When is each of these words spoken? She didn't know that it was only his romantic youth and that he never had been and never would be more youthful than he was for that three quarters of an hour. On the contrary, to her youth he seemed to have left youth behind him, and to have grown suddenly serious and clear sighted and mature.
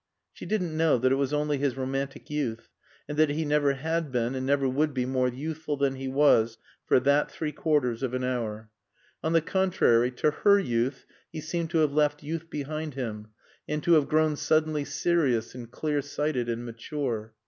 She 0.33 0.47
didn't 0.47 0.75
know 0.75 0.97
that 0.97 1.11
it 1.11 1.17
was 1.17 1.31
only 1.31 1.59
his 1.59 1.77
romantic 1.77 2.27
youth 2.27 2.69
and 3.07 3.19
that 3.19 3.29
he 3.29 3.45
never 3.45 3.73
had 3.73 4.11
been 4.11 4.33
and 4.33 4.47
never 4.47 4.67
would 4.67 4.95
be 4.95 5.05
more 5.05 5.27
youthful 5.27 5.77
than 5.77 5.93
he 5.93 6.07
was 6.07 6.57
for 6.87 6.99
that 7.01 7.29
three 7.29 7.51
quarters 7.51 8.01
of 8.01 8.15
an 8.15 8.23
hour. 8.23 8.71
On 9.23 9.33
the 9.33 9.41
contrary, 9.41 10.09
to 10.13 10.31
her 10.31 10.57
youth 10.57 11.05
he 11.31 11.39
seemed 11.39 11.69
to 11.69 11.77
have 11.81 11.93
left 11.93 12.23
youth 12.23 12.49
behind 12.49 12.95
him, 12.95 13.27
and 13.69 13.83
to 13.83 13.93
have 13.93 14.09
grown 14.09 14.35
suddenly 14.37 14.85
serious 14.85 15.53
and 15.53 15.69
clear 15.69 16.01
sighted 16.01 16.49
and 16.49 16.65
mature. 16.65 17.35